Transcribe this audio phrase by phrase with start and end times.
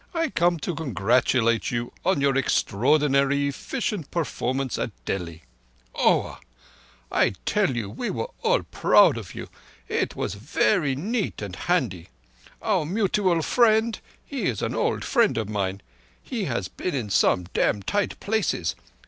[0.15, 5.43] I come to congratulate you on your extraordinary effeecient performance at Delhi.
[5.93, 6.39] Oah!
[7.11, 9.47] I tell you we are all proud of you.
[9.87, 12.07] It was verree neat and handy.
[12.63, 15.81] Our mutual friend, he is old friend of mine.
[16.23, 18.75] He has been in some dam' tight places.